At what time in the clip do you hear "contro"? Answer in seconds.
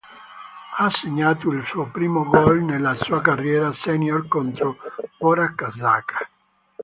4.27-4.75